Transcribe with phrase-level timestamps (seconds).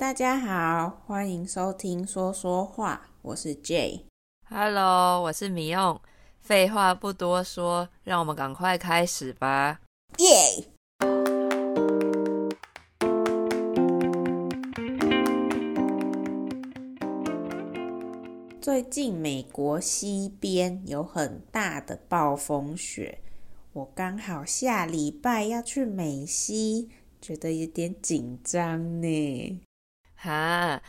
[0.00, 4.00] 大家好，欢迎收听说说话，我是 Jay。
[4.48, 6.00] Hello，我是米用。
[6.40, 9.82] 废话不多说，让我们赶快开始吧。
[10.16, 10.64] 耶！
[18.58, 23.18] 最近美国西边有很大的暴风雪，
[23.74, 26.88] 我刚好下礼拜要去美西，
[27.20, 29.60] 觉得有点紧张呢。
[30.22, 30.82] 哈，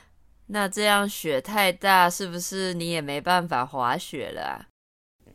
[0.47, 4.67] 那这样雪太大，是不是你也没办法滑雪了啊？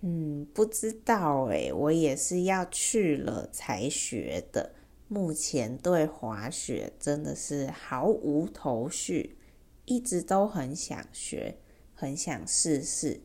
[0.02, 4.74] 嗯，不知道诶，我也是要去了才学的。
[5.09, 9.38] 目前对滑雪真的是毫无头绪，
[9.87, 11.57] 一直都很想学，
[11.95, 13.23] 很想试试，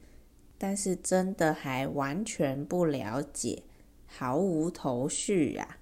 [0.57, 3.63] 但是真的还完全不了解，
[4.05, 5.79] 毫无头绪啊。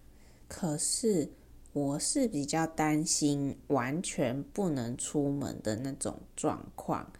[0.47, 1.33] 可是。
[1.71, 7.11] 我是比较担心完全不能出门的那种状况，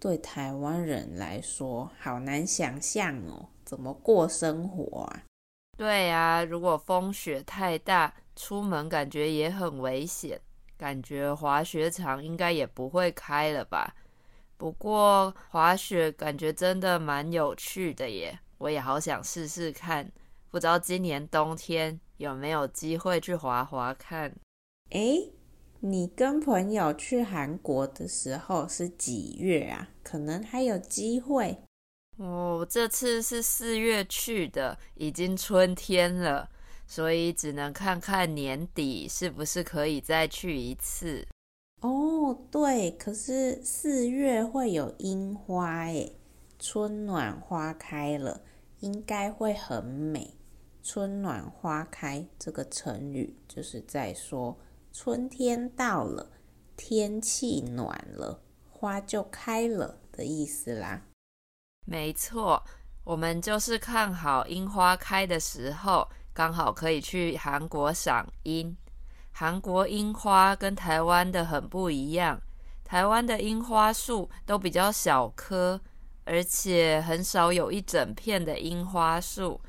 [0.00, 5.22] 对台湾人来说好难想象哦，怎么过生活啊？
[5.78, 10.40] 对啊，如果风雪太大，出门感觉也很危险，
[10.76, 13.94] 感觉滑雪场应该也不会开了吧？
[14.56, 20.10] 不过滑雪感觉真的蛮有趣的耶，我也好想试试看，
[20.52, 21.98] 不知道今年冬天。
[22.18, 24.32] 有没有机会去滑滑看？
[24.90, 25.32] 诶，
[25.80, 29.88] 你跟朋友去韩国的时候是几月啊？
[30.04, 31.58] 可能还有机会。
[32.18, 36.48] 哦，这次是四月去的，已经春天了，
[36.86, 41.26] 所以只能看看年底是不是可以再去一次。
[41.80, 46.16] 哦，对，可是四月会有樱花诶，
[46.60, 48.42] 春暖花开了，
[48.78, 50.36] 应该会很美。
[50.82, 54.58] 春暖花开这个成语就是在说
[54.92, 56.32] 春天到了，
[56.76, 61.02] 天气暖了，花就开了的意思啦。
[61.86, 62.62] 没错，
[63.04, 68.76] 我们就是看好樱花开的时候，刚好可以去韩国赏樱。
[69.30, 72.40] 韩国樱花跟台湾的很不一样，
[72.84, 75.80] 台湾的樱花树都比较小棵，
[76.24, 79.60] 而且很少有一整片的樱花树。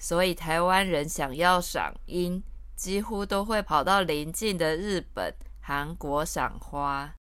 [0.00, 2.42] 所以台湾人想要赏樱，
[2.74, 7.14] 几乎都会跑到邻近的日本、韩国赏花。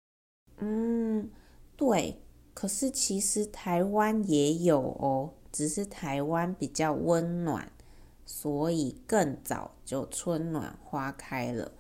[0.59, 1.29] 嗯，
[1.75, 2.21] 对。
[2.53, 7.71] 可是其实台湾也有哦，只是台湾比较温暖，
[8.25, 11.71] 所以更早就春暖花开了，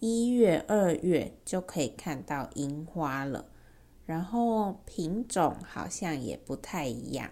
[0.00, 3.44] 一月、二月就可以看到樱花了。
[4.04, 7.30] 然后品种好像也不太一样。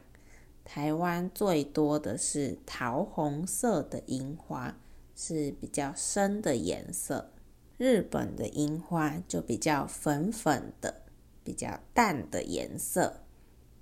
[0.74, 4.74] 台湾最多的是桃红色的樱花，
[5.14, 7.30] 是比较深的颜色。
[7.76, 11.02] 日本的樱花就比较粉粉的，
[11.44, 13.20] 比较淡的颜色。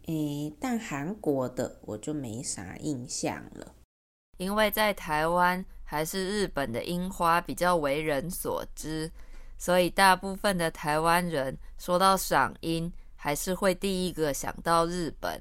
[0.06, 3.72] 诶，但韩国的我就没啥印象了，
[4.38, 9.08] 因为在台湾还是日本的樱花比较为人所知，
[9.56, 15.40] 所以大部分的台湾人说到赏樱，还是会第一个想到日本。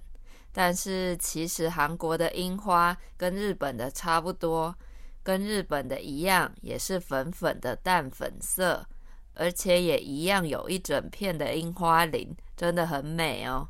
[0.52, 4.76] 但是其实韩国的樱花跟日本的差不多，
[5.24, 8.86] 跟日本的一样，也是粉粉的淡粉色，
[9.34, 13.70] 而且也一样有一整片的樱花林，真的很美哦。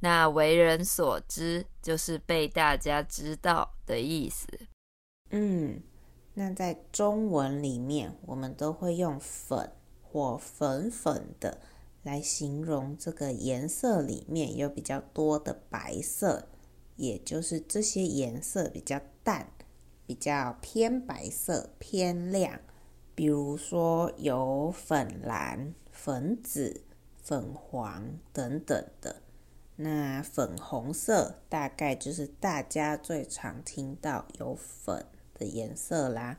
[0.00, 4.46] 那为人所知，就是被大家知道的意思。
[5.30, 5.82] 嗯，
[6.34, 9.72] 那在中文里面，我们都会用粉
[10.02, 11.60] 或粉粉的。
[12.02, 16.48] 来形容这个颜色里面有比较多的白色，
[16.96, 19.48] 也就是这些颜色比较淡，
[20.06, 22.60] 比较偏白色、偏亮。
[23.14, 26.82] 比如说有粉蓝、粉紫、
[27.22, 29.22] 粉黄等等的。
[29.76, 36.38] 那粉红色大概就是大家最常听到有粉的颜色啦。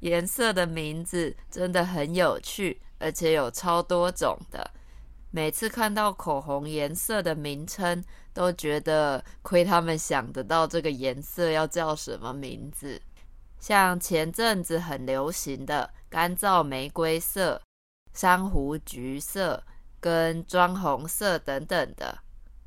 [0.00, 4.70] 颜色的名字真的很有趣，而且有超多种的。
[5.34, 13.00] 每次看到口红颜色的名称，都觉得亏他们想得到这个颜色要叫什么名字。
[13.58, 17.62] 像前阵子很流行的干燥玫瑰色、
[18.12, 19.64] 珊瑚橘色
[19.98, 22.18] 跟砖红色等等的，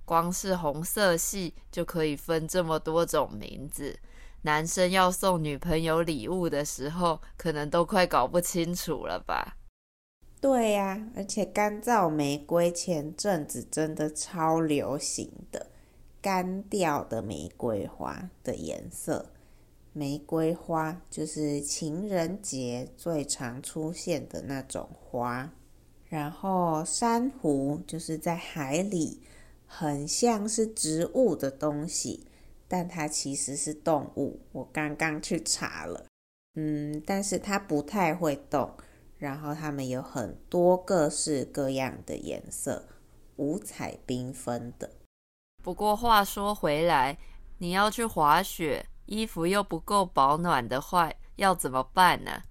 [0.04, 3.96] 光是红色系就可以分这么多种名字。
[4.42, 9.56] 男生要送女朋友礼物的时候，可能都快搞不清楚了吧？
[10.42, 15.68] 对呀、而且干燥玫瑰前阵子真的超流行的，
[16.22, 19.32] 干掉的玫瑰花的颜色。
[19.92, 25.52] 玫瑰花就是情人节最常出现的那种花。
[26.08, 29.22] 然后珊瑚就是在海里，
[29.66, 32.28] 很像是植物的东西，
[32.68, 34.40] 但它其实是动物。
[34.52, 36.06] 我刚刚去查了，
[36.56, 38.70] 嗯，但是它不太会动。
[39.18, 42.86] 然后它们有很多各式各样的颜色，
[43.38, 44.92] 五彩缤纷的。
[45.64, 47.18] 不过话说回来，
[47.58, 52.44] 你要去滑雪，衣服又不够保暖的话，要怎么办呢？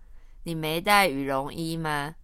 [0.43, 2.15] 你没带羽绒衣吗？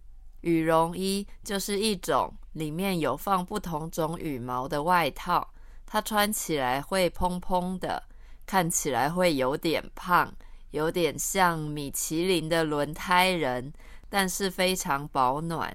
[0.41, 5.53] 羽绒衣就是一种里面有放不同种羽毛的外套，
[5.85, 8.03] 它穿起来会蓬蓬的，
[8.45, 10.33] 看起来会有点胖，
[10.71, 13.71] 有点像米其林的轮胎人。
[14.11, 15.73] 但是非常保暖。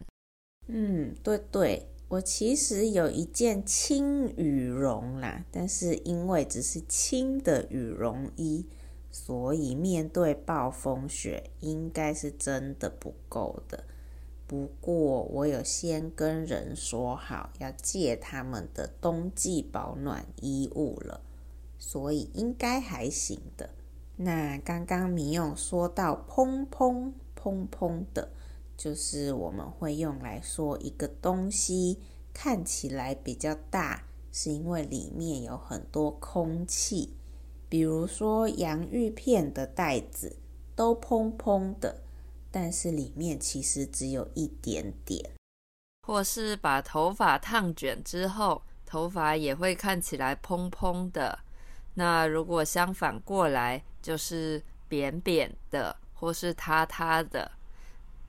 [0.69, 8.67] 嗯，对对，我其实有一件轻羽绒啦，但是因为只是轻的羽绒衣，
[9.11, 13.85] 所以面对暴风雪应该是真的不够的。
[14.47, 21.23] 不过我有先跟人说好要借他们的冬季保暖衣物了，
[21.79, 23.71] 所以应该还行的。
[24.17, 27.15] 那刚刚米用说到蓬蓬。
[27.47, 28.29] 蓬蓬的，
[28.77, 32.01] 就是我们会用来说一个东西
[32.35, 34.03] 看起来比较大，
[34.33, 37.15] 是因为里面有很多空气。
[37.69, 40.37] 比如说洋芋片的袋子
[40.75, 42.03] 都蓬蓬的，
[42.51, 45.31] 但是里面其实只有一点点。
[46.03, 51.39] 或是把头发烫卷之后，头发也会看起来蓬蓬的。
[51.95, 55.97] 那如果相反过来，就是扁扁的。
[56.19, 57.53] 或是塌塌的，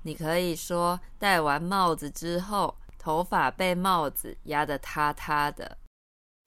[0.03, 5.77] 你可以说戴完帽子之后，头发被帽子压得塌塌的。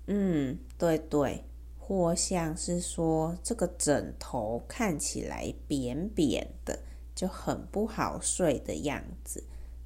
[0.07, 1.45] 嗯，对对，
[1.79, 6.79] 或像是说这个枕头看起来扁扁的，
[7.15, 9.43] 就很不好睡的样子。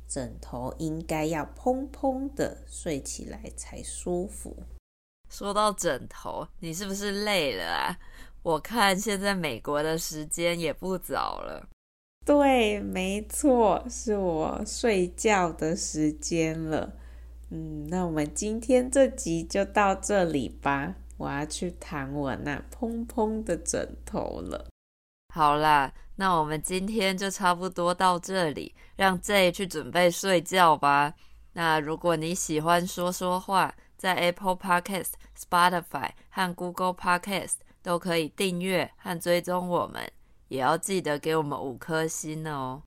[0.09, 4.57] 枕头应该要蓬蓬的，睡起来才舒服。
[5.31, 7.99] 说到枕头，你是不是累了啊？
[8.45, 11.67] 我看现在美国的时间也不早了。
[12.27, 16.93] 对，没错，是我睡觉的时间了。
[17.51, 20.95] 嗯，那我们今天这集就到这里吧。
[21.17, 24.67] 我要去躺我那蓬蓬的枕头了。
[25.35, 31.15] 好啦，那我们今天就差不多到这里，让 J 去准备睡觉吧。
[31.55, 37.55] 那如果你喜欢说说话，在 Apple Podcast、Spotify 和 Google Podcast。
[37.85, 40.11] 都可以订阅和追踪我们，
[40.49, 42.81] 也要记得给我们五颗星哦。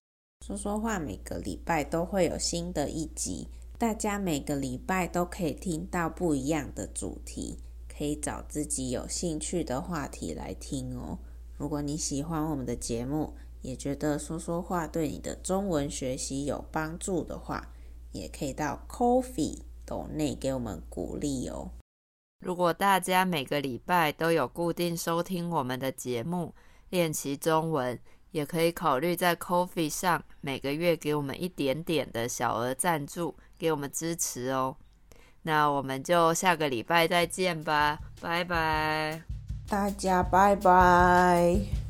[0.43, 3.47] 说说话每个礼拜都会有新的一集，
[3.77, 11.19] 大家每个礼拜都可以听到不一样的主题，可以找自己有兴趣的话题来听哦。
[11.57, 17.71] 如果你喜欢我们的节目，也觉得说说话对你的中文学习有帮助的话，
[18.13, 21.69] 也可以到 Coffee 斗内给我们鼓励哦。
[22.39, 26.53] 如果大家每个礼拜都有固定收听我们的节目，
[26.89, 27.99] 练习中文，
[28.31, 34.75] 也可以考虑在 Coffee 上每个月给我们一点点的小额赞助，给我们支持哦。
[35.41, 39.21] 那我们就下个礼拜再见吧，拜拜，
[39.67, 41.86] 大家拜拜。